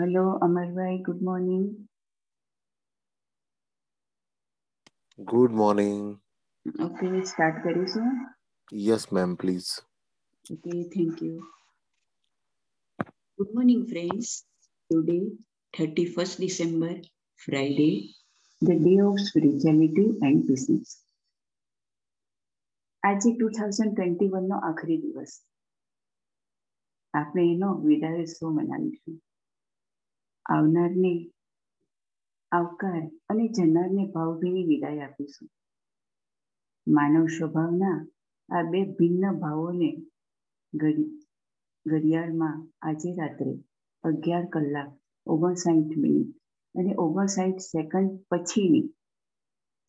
[0.00, 1.64] Hello Amarbhai good morning
[5.18, 6.04] good morning
[6.86, 8.08] okay start કરીશું
[8.72, 9.70] yes ma'am please
[10.46, 11.36] okay thank you
[13.38, 15.18] good morning friends today
[15.74, 16.96] thirty first December
[17.40, 17.90] Friday
[18.62, 20.98] the day of spirituality and business
[23.02, 25.32] આજે two thousand twenty વનનો આખરી દિવસ.
[27.14, 27.70] આપણે એનો
[28.34, 29.16] સો મનાવીશું.
[30.50, 31.12] આવનારને
[32.52, 35.50] આવકાર અને જનારને ભાવભીની વિદાય આપીશું.
[36.86, 37.98] માનવ સ્વભાવના
[38.48, 39.90] આ બે ભિન્ન ભાવોને
[40.72, 43.52] ઘડિયાળમાં આજે રાત્રે
[44.04, 44.90] અગિયાર કલાક
[45.26, 46.30] ઓગણસાઠ મિનિટ
[46.74, 48.86] અને ઓગણસાઠ સેકન્ડ પછીની,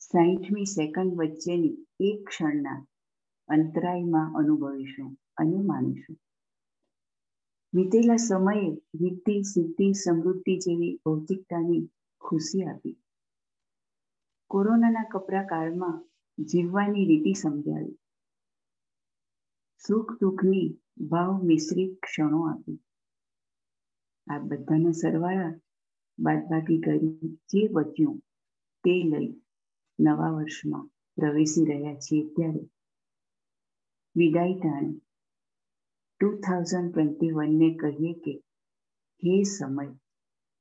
[0.02, 1.75] સાહીઠમી સેકન્ડ વચ્ચેની
[2.07, 2.80] એક ક્ષણના
[3.49, 6.17] અંતરાયમાં અનુભવીશું અને માનીશું.
[7.73, 8.70] વીતેલા સમયે
[9.02, 11.89] રીતિ સિદ્ધિ સમૃદ્ધિ જેવી ભૌતિકતાની
[12.20, 12.97] ખુશી આપી.
[14.47, 15.97] કોરોનાના કપરા કાળમાં
[16.44, 17.97] જીવવાની રીતિ સમજાવી.
[19.88, 22.80] સુખ દુઃખની ભાવ મિશ્રિત ક્ષણો આપી.
[24.27, 25.59] આ બધાના સરવાળા
[26.19, 28.19] બાદબાકી કરી જે બચ્યું
[28.83, 29.42] તે લઈ
[29.99, 32.69] નવા વર્ષમાં પ્રવેશી રહ્યા છીએ ત્યારે.
[34.16, 35.02] વિદાય ટાણે
[36.22, 36.95] ટુ થાઉઝન્ડ
[37.33, 38.31] વનને કહીએ કે
[39.23, 39.86] હે સમય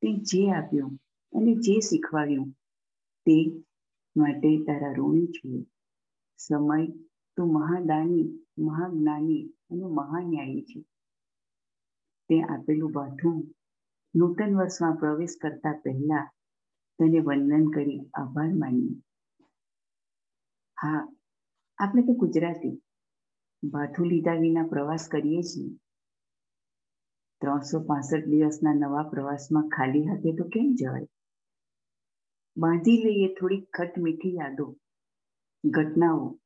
[0.02, 0.98] તે જે આપ્યું
[1.32, 2.50] અને જે શીખવાડ્યું
[3.26, 3.36] તે
[4.16, 5.66] માટે તારા ઋણી છીએ
[6.38, 6.86] સમય
[7.36, 10.80] તું મહાદાની, મહાજ્ઞાની અને મહાન્યાયી છે.
[12.28, 13.54] તે આપેલું બાથું
[14.14, 16.30] નૂતન વર્ષમાં પ્રવેશ કરતા પહેલા
[16.98, 19.02] તને વંદન કરી આભાર માનીએ.
[20.82, 21.08] હા,
[21.78, 22.82] આપણે તો ગુજરાતી
[23.62, 25.70] ભાથું લીધા વિના પ્રવાસ કરીએ છીએ.
[27.42, 31.06] ત્રણસો પાસઠ દિવસના નવા પ્રવાસમાં ખાલી હાથે તો કેમ જવાય?
[32.56, 34.66] બાંધી લઈએ થોડી ખટ મીઠી યાદો,
[35.64, 36.38] ઘટનાઓ,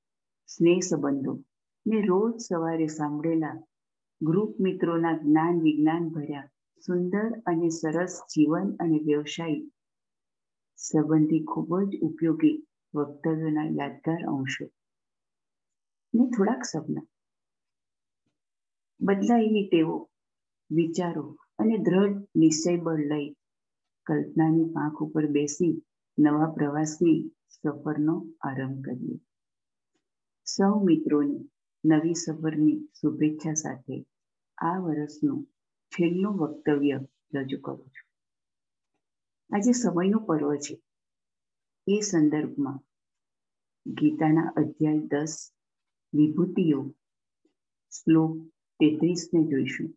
[0.48, 1.34] સ્નેહ સંબંધો
[1.86, 3.56] ને રોજ સવારે સાંભળેલા
[4.20, 6.50] ગ્રુપ મિત્રોના જ્ઞાન વિજ્ઞાન ભર્યા
[6.82, 9.62] સુંદર અને સરસ જીવન અને વ્યવસાય
[10.78, 12.56] સંબંધી ખૂબ જ ઉપયોગી
[12.94, 14.66] વક્તવ્યોના યાદગાર અંશો.
[16.14, 17.06] ને થોડાક સપના.
[19.00, 20.10] બદલાયેલી ટેવો,
[20.70, 23.30] વિચારો અને દ્રઢ નિશ્ચય બળ લઈ
[24.06, 25.82] કલ્પનાની પાંખ ઉપર બેસી
[26.18, 29.18] નવા પ્રવાસની સફરનો આરંભ કરીએ.
[30.44, 31.48] સૌ મિત્રોને
[31.84, 34.06] નવી સફરની શુભેચ્છા સાથે
[34.58, 35.48] આ વર્ષનું
[35.88, 37.00] છેલ્લું વક્તવ્ય
[37.34, 38.08] રજૂ કરું છું.
[39.56, 40.80] આજે સમયનું પર્વ છે.
[41.86, 42.78] એ સંદર્ભમાં
[43.86, 45.53] ગીતાના અધ્યાય દસ
[46.14, 46.80] વિભૂતિઓ
[47.90, 48.32] શ્લોક
[48.80, 49.90] તેત્રીસને જોઈશું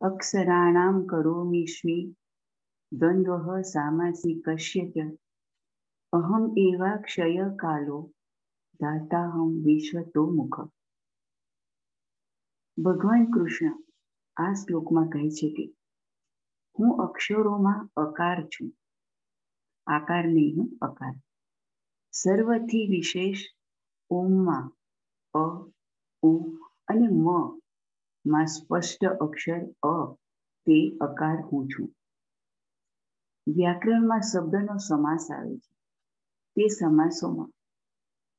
[0.00, 2.14] અક્ષરાણામ કરોમીશ્મી
[2.92, 5.10] દ્વંદ્વ સામાસી કશ્ય
[6.12, 8.12] અહમ એવા ક્ષય કાલો
[8.80, 10.60] દાતાહમ વિશ્વતો મુખ
[12.78, 13.82] ભગવાન કૃષ્ણ
[14.36, 15.74] આ શ્લોકમાં કહે છે કે,
[16.78, 18.78] હું અક્ષરોમાં અકાર છું.
[19.86, 21.14] આકાર નહીં હું અકાર.
[22.10, 23.55] સર્વથી વિશેષ
[24.10, 24.72] ઓમમાં
[25.34, 25.70] અ,
[26.22, 26.58] ઉ,
[26.88, 27.26] અને મ,
[28.26, 30.14] માં સ્પષ્ટ અક્ષર અ,
[30.66, 31.88] તે અકાર હું છું.
[33.46, 35.74] વ્યાકરણમાં શબ્દનો સમાસ આવે છે.
[36.56, 37.50] તે સમાસોમાં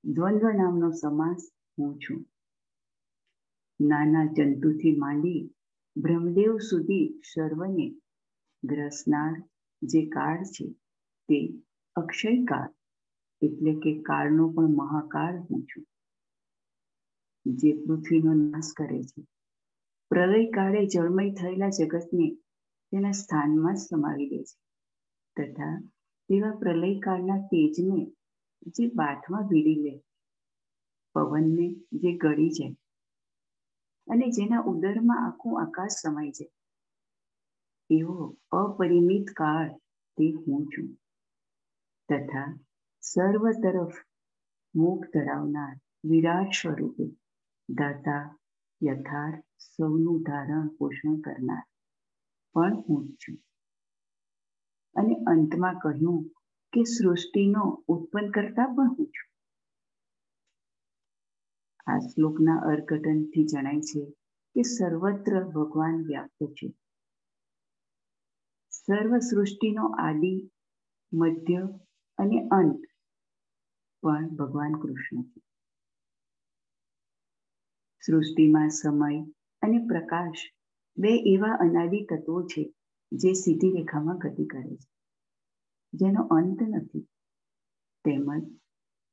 [0.03, 2.25] દ્વંદ્વ નામનો સમાસ હું છું.
[3.79, 5.49] નાના જંતુથી માંડી
[5.97, 7.95] બ્રહ્મદેવ સુધી સર્વને
[8.63, 9.43] ગ્રસનાર
[9.81, 10.65] જે કાળ છે
[11.29, 11.53] તે
[11.95, 12.76] અક્ષય કાળ
[13.41, 15.85] એટલે કે કાળનો પણ મહાકાળ હું છું.
[17.45, 19.21] જે પૃથ્વીનો નાશ કરે છે.
[20.09, 22.35] પ્રલય કાળે જળમય થયેલા જગતને
[22.91, 24.57] તેના સ્થાનમાં સમાવી દે છે.
[25.37, 25.81] તથા
[26.29, 28.11] તેવા પ્રલય કાળના તેજને
[28.67, 30.01] જે બાથમાં ભીડી લે,
[31.13, 32.75] પવનને જે ગળી જાય
[34.07, 36.51] અને જેના ઉદરમાં આખું આકાશ સમાય જાય.
[37.89, 39.67] એવો અપરિમિત કાળ
[40.17, 40.87] તે હું છું.
[42.09, 42.57] તથા
[43.07, 43.97] સર્વ તરફ
[44.75, 47.05] મોગ ધરાવનાર વિરાટ સ્વરૂપે
[47.69, 48.37] દાતા
[48.83, 51.63] યથાર્થ સૌનું ધારણ પોષણ કરનાર
[52.53, 53.37] પણ હું છું.
[54.95, 56.29] અને અંતમાં કહ્યું
[56.73, 59.29] કે સૃષ્ટિનો ઉત્પન્ન કરતા પણ હું છું.
[61.87, 64.11] આ શ્લોકના અર્થઘટનથી જણાય છે
[64.55, 66.73] કે સર્વત્ર ભગવાન વ્યાપ્ત છે.
[68.69, 70.49] સર્વ સૃષ્ટિનો આદિ,
[71.13, 71.61] મધ્ય
[72.17, 72.86] અને અંત
[74.03, 75.39] પણ ભગવાન કૃષ્ણ છે.
[78.03, 79.21] સૃષ્ટિમાં સમય
[79.61, 80.41] અને પ્રકાશ
[80.97, 82.73] બે એવા અનાદિ તત્વો છે
[83.11, 84.89] જે સીધી રેખામાં ગતિ કરે છે.
[85.93, 87.07] જેનો અંત નથી,
[88.03, 88.43] તેમજ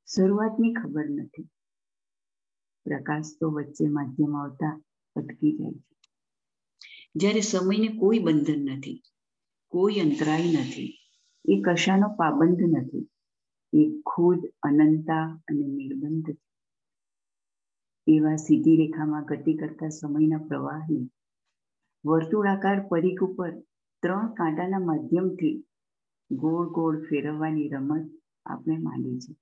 [0.07, 1.49] શરૂઆતની ખબર નથી.
[2.85, 4.81] પ્રકાશ તો વચ્ચે માધ્યમ આવતા
[5.15, 5.95] અટકી જાય છે.
[7.15, 9.01] જ્યારે સમયને કોઈ બંધન નથી,
[9.67, 10.91] કોઈ અંતરાય નથી,
[11.45, 13.09] એ કશાનો પાબંધ નથી
[13.75, 16.43] એ ખુદ અનંતા અને નિર્બંધ છે
[18.07, 20.99] એવા સીધી રેખામાં ગતિ કરતા સમયના પ્રવાહને
[22.03, 23.53] વર્તુળાકાર પરીખ ઉપર
[24.03, 25.55] ત્રણ કાંટાના માધ્યમથી
[26.31, 28.05] ગોળ ગોળ ફેરવવાની રમત
[28.45, 29.33] આપણે માંડી છે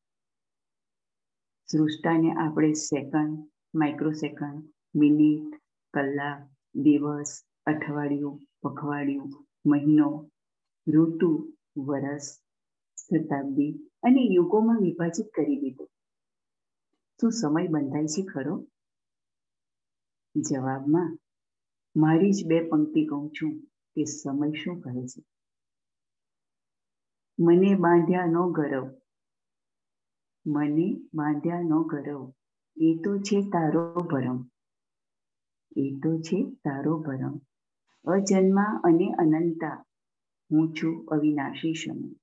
[1.69, 3.37] સૃષ્ટાને આપણે સેકન્ડ
[3.73, 4.63] માઇક્રોસેકન્ડ
[4.95, 5.51] મિનિટ
[5.93, 6.41] કલાક
[6.75, 7.31] દિવસ
[7.67, 9.33] અઠવાડિયું પખવાડિયું
[9.65, 10.09] મહિનો
[10.87, 11.31] ઋતુ
[11.83, 12.27] વરસ
[12.97, 13.71] શતાબ્દી
[14.03, 15.85] અને યુગોમાં વિભાજિત કરી દીધો.
[17.21, 18.67] શું સમય બંધાય છે ખરો?
[20.35, 21.19] જવાબમાં,
[21.95, 23.59] મારી જ બે પંક્તિ કહું છું
[23.95, 25.23] કે સમય શું કહે છે?
[27.39, 28.95] મને બાંધ્યા નો ગરવ.
[30.47, 32.33] મને બાંધ્યા નો ગરવ.
[32.77, 34.49] એ તો છે તારો ભરમ.
[35.77, 37.41] એ તો છે તારો ભરમ.
[38.05, 39.85] અજન્મા અને અનંતા.
[40.51, 42.22] હું છું અવિનાશી સમય.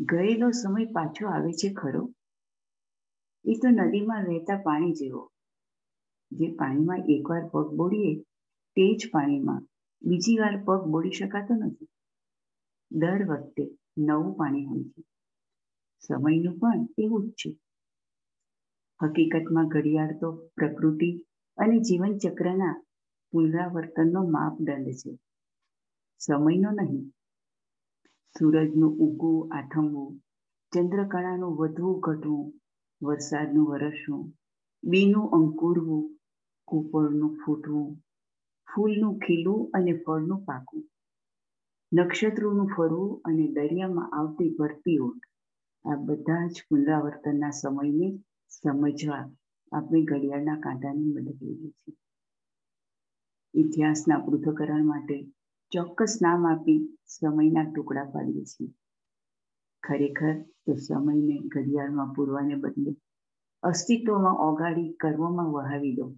[0.00, 2.12] ગયેલો સમય પાછો આવે છે ખરો?
[3.44, 5.30] એ તો નદીમાં વહેતા પાણી જેવો.
[6.32, 8.22] જે પાણીમાં એકવાર પગ બોળીએ,
[8.76, 9.66] તે જ પાણીમાં
[10.02, 11.88] બીજી વાર પગ બોળી શકાતો નથી.
[12.92, 15.02] દર વખતે નવું પાણી હોય છે.
[16.00, 17.56] સમયનું પણ એવું જ છે.
[19.02, 21.26] હકીકતમાં ઘડિયાળ તો પ્રકૃતિ
[21.56, 22.84] અને જીવનચક્રના
[23.30, 25.18] પુનરાવર્તનનો માપદંડ છે.
[26.18, 27.14] સમયનો નહીં
[28.38, 30.20] સૂરજનું ઉગવું આથમવું,
[30.72, 32.60] ચંદ્રકળાનું વધવું ઘટવું,
[33.02, 34.32] વરસાદનું વરસવું,
[34.84, 36.18] બીનું અંકુરવું,
[36.64, 38.02] કુપળનું ફૂટવું,
[38.74, 40.88] ફૂલનું ખીલવું અને ફળનું પાકવું.
[41.92, 45.18] નક્ષત્રોનું ફરવું અને દરિયામાં આવતી ભરતી ઓટ.
[45.84, 48.18] આ બધા જ પુનરાવર્તનના સમયને
[48.48, 49.30] સમજવા
[49.72, 51.96] આપણે ઘડિયાળના કાંટાની મદદ લઈએ છીએ.
[53.54, 55.26] ઇતિહાસના પૃથ્થકરણ માટે
[55.72, 58.72] ચોક્કસ નામ આપી સમયના ટુકડા પાડીએ છીએ.
[59.82, 62.96] ખરેખર તો સમયને ઘડિયાળમાં પૂરવાને બદલે
[63.62, 66.14] અસ્તિત્વમાં ઓગાળી કર્મમાં વહાવી દો.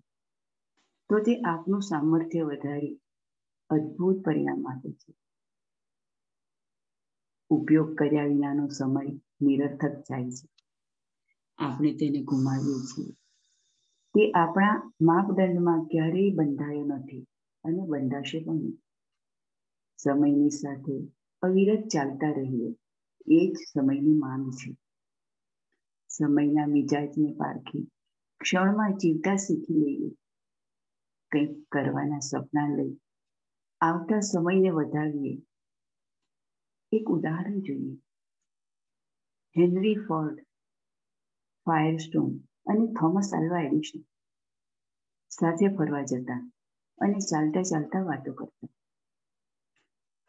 [1.10, 3.00] તો તે આપનું સામર્થ્ય વધારી
[3.70, 5.14] અદ્ભુત પરિણામ આપે છે.
[7.50, 10.49] ઉપયોગ કર્યા વિનાનો સમય નિરર્થક જાય છે.
[11.58, 13.12] આપણે તેને ગુમાવીએ છીએ.
[14.14, 17.26] તે આપણા માપદંડમાં ક્યારેય બંધાયો નથી
[17.64, 18.78] અને બંધાશે પણ નહીં.
[20.04, 20.96] સમયની સાથે
[21.43, 22.76] અવિરત ચાલતા રહીએ.
[23.26, 24.76] એ જ સમયની માંગ છે.
[26.08, 27.88] સમયના મિજાજને પારખી
[28.40, 30.10] ક્ષણમાં જીવતા શીખી લઈએ.
[31.32, 33.00] કંઈક કરવાના સપના લઈ
[33.81, 35.43] આવતા સમયને વધાવીએ.
[36.93, 37.96] એક ઉદાહરણ જોઈએ.
[39.56, 40.38] હેનરી ફોર્ડ,
[41.66, 44.00] ફાયરસ્ટોન અને થોમસ આલ્વા એડિશન
[45.28, 46.50] સાથે ફરવા જતા
[46.99, 48.69] અને ચાલતા ચાલતા વાતો કરતા.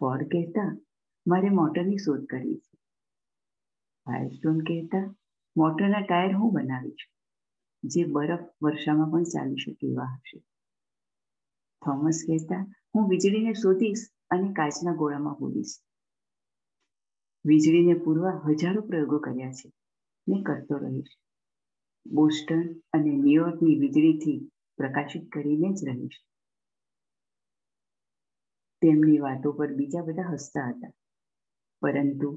[0.04, 0.72] ફોર્ડ કહેતા
[1.28, 2.78] મારે મોટરની શોધ કરવી છે
[4.08, 5.06] ફાયરસ્ટોન કહેતા
[5.56, 7.06] મોટરના ટાયર હું બનાવીશ
[7.84, 10.40] જે બરફ વર્ષામાં પણ ચાલી શકે એવા હશે
[11.82, 12.64] થોમસ કહેતા
[12.96, 15.76] હું વીજળીને શોધીશ અને કાચના ગોળામાં બોલીશ
[17.46, 19.70] વીજળીને પૂરવા હજારો પ્રયોગો કર્યા છે
[20.28, 21.14] ને કરતો રહીશ.
[22.08, 22.62] બોસ્ટન
[22.94, 24.40] અને ન્યુયોર્કની વીજળીથી
[24.78, 26.20] પ્રકાશિત કરીને જ રહીશ.
[28.84, 30.92] તેમની વાતો પર બીજા બધા હસતા હતા.
[31.82, 32.30] પરંતુ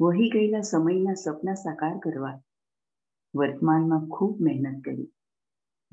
[0.00, 2.40] વહી ગયેલા સમયના સપના સાકાર કરવા
[3.34, 5.10] વર્તમાનમાં ખૂબ મહેનત કરી.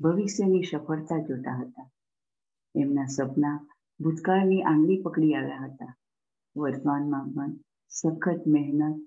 [0.00, 1.90] ભવિષ્યની સફળતા જોતા હતા.
[2.74, 3.56] એમના સપના
[4.00, 5.94] ભૂતકાળની આંગળી પકડી આવ્યા હતા.
[6.56, 7.52] વર્તમાનમાં પણ
[7.88, 8.98] સખત મહેનત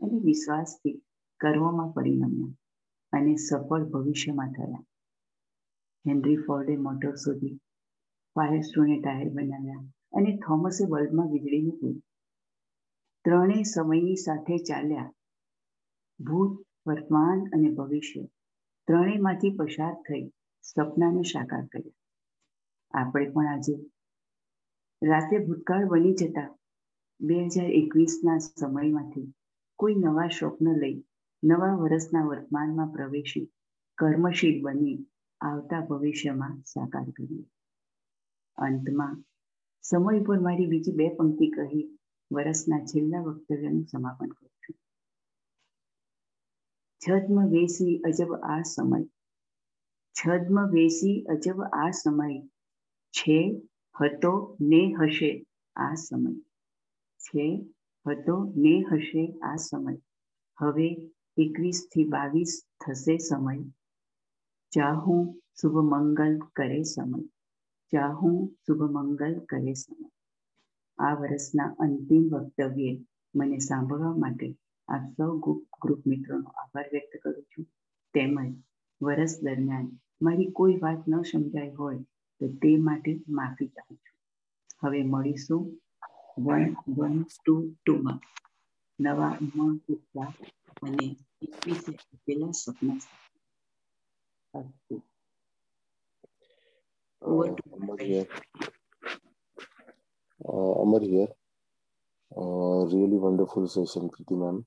[0.00, 1.02] અને વિશ્વાસથી
[1.40, 2.52] કરવામાં પરિણમ્યા
[3.12, 4.82] અને સફળ ભવિષ્યમાં થયા.
[6.04, 7.58] હેનરી ફોર્ડે મોટર શોધી
[8.36, 9.84] ફાયરસ્ટોને ટાયર બનાવ્યા.
[10.14, 12.02] અને થોમસે બલ્બમાં વીજળી મૂકી.
[13.24, 15.12] ત્રણેય સમયની સાથે ચાલ્યા.
[16.20, 18.24] ભૂત, વર્તમાન અને ભવિષ્ય.
[18.86, 20.30] ત્રણેયમાંથી પસાર થઈ
[20.62, 21.92] સપનાને સાકાર કર્યા.
[23.00, 23.74] આપણે પણ આજે
[25.02, 26.56] રાતે ભૂતકાળ બની જતા
[27.20, 29.34] બે હજાર એકવીસના સમયમાંથી
[29.76, 31.04] કોઈ નવા સ્વપ્ન લઈ,
[31.44, 33.52] નવા વર્ષના વર્તમાનમાં પ્રવેશી,
[33.98, 35.06] કર્મશીલ બની
[35.40, 37.44] આવતા ભવિષ્યમાં સાકાર કરીએ.
[38.56, 39.24] અંતમાં
[39.84, 41.98] સમય પર મારી બીજી બે પંક્તિ કહી
[42.32, 44.76] વર્ષના છેલ્લા વક્તવ્યનું સમાપન કરું છું.
[46.98, 49.04] છદ્મ વેસી અજબ આ સમય.
[50.14, 52.48] છદ્મ વેસી અજબ આ સમય.
[53.10, 53.62] છે,
[54.00, 56.40] હતો, ને હશે આ સમય.
[57.18, 57.66] છે,
[58.06, 59.98] હતો, ને હશે આ સમય.
[60.60, 63.64] હવે એકવીસથી બાવીસ થશે સમય.
[64.70, 67.33] ચાહું શુભ મંગલ કરે સમય.
[67.94, 70.10] ચાહું શુભ મંગલ કરે સમય
[70.98, 72.98] આ વર્ષના અંતિમ વક્તવ્ય
[73.34, 74.56] મને સાંભળવા માટે
[74.88, 75.38] આપ સૌ
[75.82, 77.64] ગ્રુપ મિત્રોનો આભાર વ્યક્ત કરું છું.
[78.14, 78.62] તેમજ
[79.02, 79.88] વર્ષ દરમિયાન
[80.22, 81.98] મારી કોઈ વાત ન સમજાઈ હોય
[82.40, 84.18] તો તે માટે માફી ચાહું છું.
[84.84, 85.80] હવે મળીશું.
[86.38, 88.20] વન વન, ટુ, ટુમાં.
[89.00, 90.32] નવા ઉમંગ ઉત્સાહ
[90.82, 92.98] અને એકવીસે આપેલા સપના
[94.52, 95.13] સાથે.
[97.24, 98.26] Over to Amar here.
[100.46, 101.28] Uh, Amar here.
[102.36, 104.66] Uh, really wonderful session, Kriti ma'am.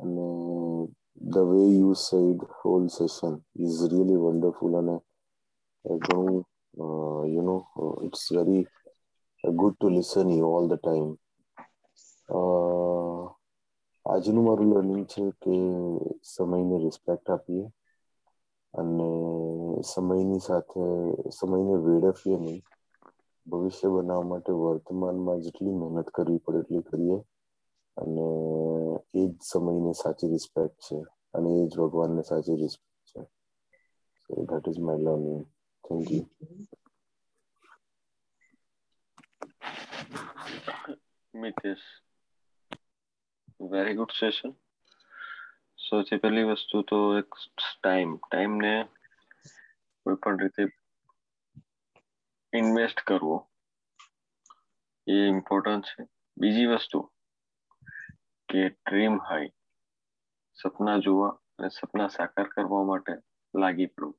[0.00, 4.90] And uh, the way you said whole session is really wonderful and
[5.88, 6.44] uh, don't,
[6.80, 8.66] uh, you know uh, it's very
[9.44, 11.18] uh, good to listen you all the time.
[12.28, 13.28] Uh,
[14.06, 15.56] આજનું મારું learning છે કે
[16.30, 17.66] સમયને respect આપીએ
[18.80, 19.10] અને
[19.82, 20.82] સમયની સાથે
[21.30, 22.62] સમયને વેડફીએ નહીં.
[23.46, 27.18] ભવિષ્ય બનાવવા માટે વર્તમાનમાં જેટલી મહેનત કરવી પડે એટલી કરીએ.
[27.96, 28.26] અને
[29.14, 30.98] એ જ સમયને સાચી રિસ્પેક્ટ છે
[31.34, 33.20] અને એ જ ભગવાનને સાચી રિસ્પેક્ટ છે.
[34.22, 35.44] So that is my learning
[35.84, 36.26] thank you
[41.34, 41.86] Mitesh
[43.60, 44.50] very good session
[45.78, 48.74] સૌથી પહેલી વસ્તુ તો એક ટાઈમ ટાઈમને
[50.02, 50.62] કોઈ પણ રીતે
[52.52, 53.36] ઇન્વેસ્ટ કરવો
[55.06, 56.02] એ ઇમ્પોર્ટન્ટ છે.
[56.36, 57.00] બીજી વસ્તુ
[58.48, 59.50] કે ડ્રીમ હાઈ
[60.58, 63.12] સપના જોવા અને સપના સાકાર કરવા માટે
[63.54, 64.18] લાગી પડવું.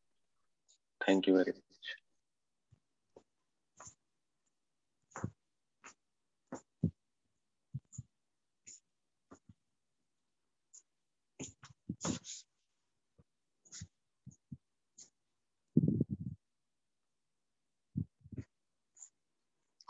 [1.01, 1.72] Thank you very much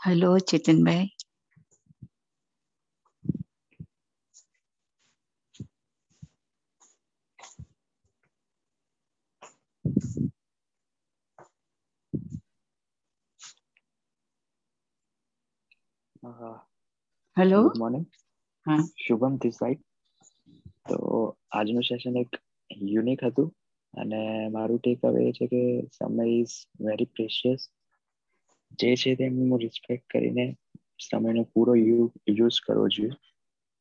[0.04, 1.08] hello Chetanbhai
[17.36, 18.04] hello good morning
[18.66, 18.78] હા.
[18.98, 19.80] શુભમ ધીસ સાઈડ
[20.88, 20.98] તો
[21.52, 22.38] આજનું સેશન એક
[22.88, 23.48] યુનિક હતું
[23.94, 24.20] અને
[24.50, 27.62] મારું ટેક અવે એ છે કે સમય ઇઝ વેરી પ્રેશિયસ
[28.78, 30.56] જે છે તેનું રિસ્પેક્ટ કરીને
[30.98, 33.10] સમયનો પૂરો યુઝ કરવો જોઈએ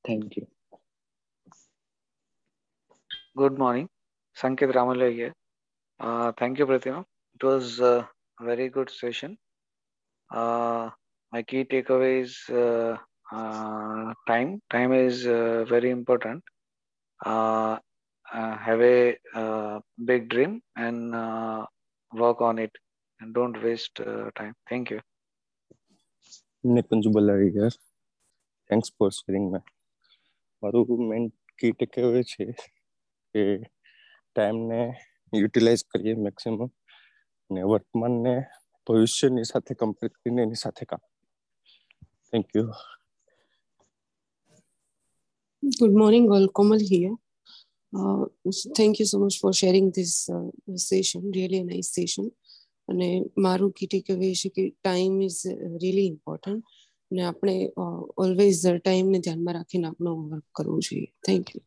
[0.05, 0.45] thank you.
[5.99, 6.31] Uh,
[7.79, 8.03] uh,
[8.39, 9.37] a very good session.
[10.31, 10.89] Uh,
[11.31, 12.97] my key takeaway is uh,
[13.31, 14.61] uh, time.
[14.69, 16.43] Time is uh, very important.
[17.25, 17.77] Uh,
[18.33, 21.65] uh, have a uh, big dream and uh,
[22.13, 22.71] work on it
[23.23, 24.55] and don't waste uh, time.
[24.69, 25.01] Thank you.
[26.63, 27.73] Nikunj Balavi યાર
[28.69, 29.63] thanks four sharing મેં
[30.63, 31.25] મારું main
[31.59, 32.45] કી takeaway છે
[33.35, 33.43] કે
[34.35, 34.79] ટાઈમને
[35.33, 38.33] utilise કરીએ maximum અને વર્તમાનને
[38.87, 41.03] ભવિષ્યની સાથે compare કરીને એની સાથે કામ
[42.29, 42.67] thank you
[45.63, 46.47] Good morning, all.
[46.57, 47.13] Komal here.
[47.93, 48.25] Uh,
[48.77, 51.21] thank you so much for sharing this uh, session.
[51.37, 52.25] Really a nice session.
[52.89, 55.41] અને મારું કી ટેકઅવે છે કે ટાઈમ ઇઝ
[55.75, 56.63] રિયલી ઇમ્પોર્ટન્ટ
[57.11, 57.55] અને આપણે
[58.17, 61.09] ઓલવેઝ ટાઈમને ધ્યાનમાં રાખીને આપણો વર્ક કરવું જોઈએ.
[61.23, 61.63] Thank you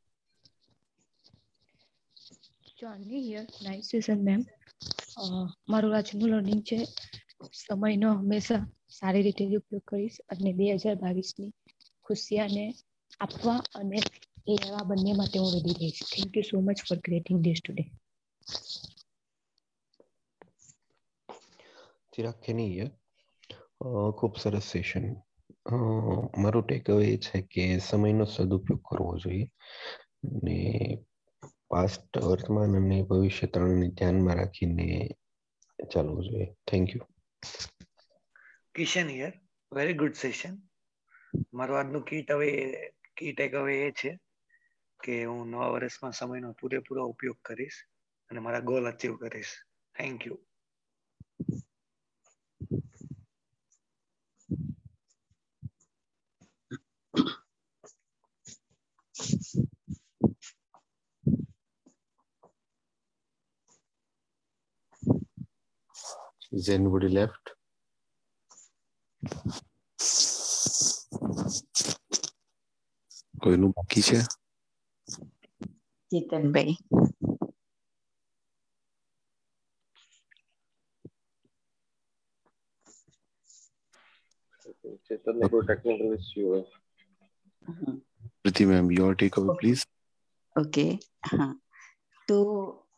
[2.79, 4.41] Chandni here nice session ma'am
[5.71, 6.79] મારું આજનું લર્નિંગ છે,
[7.61, 11.51] સમયનો હંમેશા સારી રીતે ઉપયોગ કરીશ અને બે હજાર બાવીસની
[12.07, 12.65] ખુશિયાને
[13.21, 13.99] આપવા અને
[14.49, 16.03] લેવા બંને માટે હું રેડી રહીશ.
[16.13, 17.85] Thank you so much for creating this today
[22.17, 22.87] Chirag ખેનીએ
[24.19, 25.07] ખૂબ સરસ સેશન
[26.37, 29.47] મારું ટેક એ છે કે સમયનો સદુપયોગ કરવો જોઈએ
[30.39, 30.59] ને
[31.69, 34.87] પાસ્ટ વર્તમાન અને ભવિષ્ય ત્રણને ધ્યાનમાં રાખીને
[35.79, 37.05] ચાલવું જોઈએ thank you
[38.75, 39.35] Kishan here
[39.73, 40.57] very good session
[41.53, 42.51] મારું આજનું કીટ હવે
[43.17, 44.13] કી ટેક અવે એ છે
[45.01, 47.79] કે હું નવા વર્ષમાં સમયનો પૂરેપૂરો ઉપયોગ કરીશ
[48.31, 49.55] અને મારા ગોલ અચીવ કરીશ
[49.95, 50.39] thank you
[66.53, 67.57] Is anybody left?
[73.41, 74.19] કોઈનું બાકી છે
[76.11, 76.77] જીતનભાઈ
[85.07, 86.65] ચેતન ને કોઈ ટેકનિકલ ઇશ્યુ હોય
[88.47, 89.83] Priti ma'am your take over please
[90.57, 90.85] okay
[91.29, 91.53] હા.
[92.29, 92.37] તો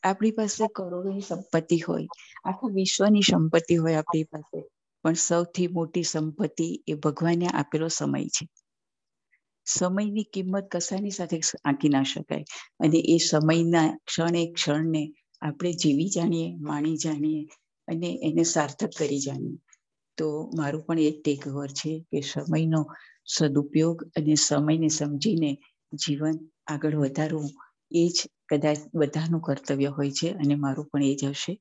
[0.04, 2.08] આપણી પાસે કરોડોની સંપત્તિ હોય.
[2.44, 4.60] આખા વિશ્વની સંપત્તિ હોય આપણી પાસે.
[5.04, 8.44] પણ સૌથી મોટી સંપત્તિ એ ભગવાને આપેલો સમય છે.
[9.66, 12.46] સમયની કિંમત કશાની સાથે આંકી ના શકાય.
[12.80, 15.02] અને એ સમયના ક્ષણે ક્ષણને
[15.42, 17.42] આપણે જીવી જાણીએ માણી જાણીએ
[17.88, 19.58] અને એને સાર્થક કરી જાણીએ.
[20.18, 22.80] તો મારું પણ એ ટેક ઓવર છે કે સમયનો
[23.28, 25.50] સદુપયોગ અને સમયને સમજીને
[25.92, 27.50] જીવન આગળ વધારવું
[27.92, 31.52] એ જ કદાચ બધાનું કર્તવ્ય હોય છે અને મારું પણ એ જ હશે.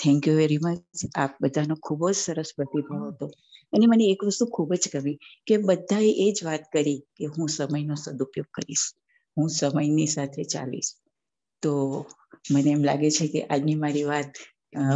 [0.00, 0.78] થેન્ક યુ વેરી મચ
[1.14, 3.26] આપ બધાનો ખૂબ જ સરસ પ્રતિભાવ હતો.
[3.72, 7.48] અને મને એક વસ્તુ ખૂબ જ ગમી કે બધાએ એ જ વાત કરી કે હું
[7.48, 8.86] સમયનો સદુપયોગ કરીશ,
[9.36, 10.90] હું સમયની સાથે ચાલીશ.
[11.62, 11.72] તો
[12.44, 14.32] મને એમ લાગે છે કે આજની મારી વાત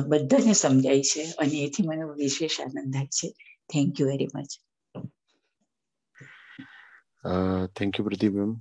[0.09, 3.29] બધાને સમજાય છે અને એથી મને વિશેષ આનંદ થાય છે.
[3.71, 4.53] Thank you very much
[7.77, 8.53] thank you Pradeep ma'am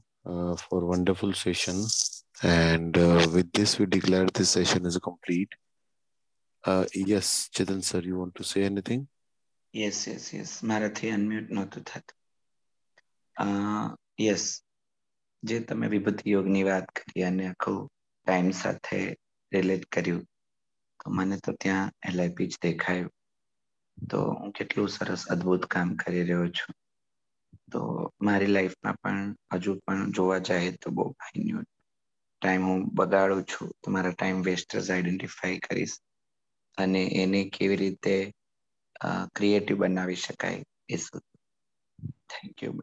[0.56, 1.78] for wonderful session
[2.50, 2.98] and
[3.34, 5.52] with this we declare this session is complete
[7.10, 9.04] yes Chetan sir you want to say anything
[9.74, 12.18] yes yes yes મારાથી unmute નહોતું થતું.
[14.22, 14.44] Yes
[15.44, 17.80] જે તમે વિભૂતિ યોગની વાત કરી અને આખું
[18.28, 19.00] ટાઈમ સાથે
[19.52, 20.24] રિલેટ કર્યું.
[21.06, 23.12] તો મને તો ત્યાં એલઆઈપી જ દેખાયું.
[23.98, 26.74] તો હું કેટલું સરસ અદ્ભુત કામ કરી રહ્યો છું.
[27.72, 27.80] તો
[28.28, 31.70] મારી લાઈફમાં પણ હજુ પણ જોવા જાય તો બહુ માઇન્યુટ
[32.42, 33.70] ટાઈમ હું બગાડું છું.
[33.82, 35.96] તો મારા ટાઈમ વેસ્ટર્સ આઈડેન્ટિફાઈ કરીશ.
[36.78, 38.16] અને એને કેવી રીતે
[39.36, 40.98] ક્રિએટિવ બનાવી શકાય એ
[42.32, 42.74] થેન્ક યુ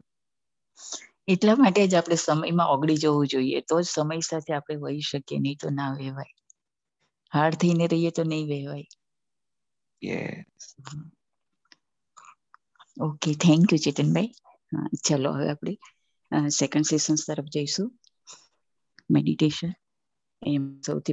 [1.27, 3.59] એટલા માટે જ આપણે સમયમાં ઓગળી જવું જોઈએ.
[3.69, 6.33] તો જ સમય સાથે આપણે વહી શકીએ, નહીં તો ના વહેવાય.
[7.33, 8.87] હાર થઈને રહીએ તો નહીં વહેવાય
[10.01, 10.65] yes
[12.99, 14.31] okay thank you Chetanbhai
[15.03, 15.75] ચલો હવે આપણે
[16.49, 17.89] સેકન્ડ સેશન તરફ જઈશું
[19.09, 19.71] મેડિટેશન
[20.41, 21.09] એમ સૌથી